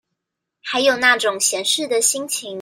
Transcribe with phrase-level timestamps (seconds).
[0.63, 2.49] 還有那種閒適的心情